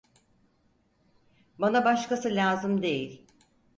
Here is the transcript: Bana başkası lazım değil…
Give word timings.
Bana 1.59 1.85
başkası 1.85 2.35
lazım 2.35 2.81
değil… 2.83 3.25